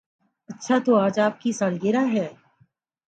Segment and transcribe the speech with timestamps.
[0.49, 2.27] اچھا تو آج آپ کی سالگرہ ہے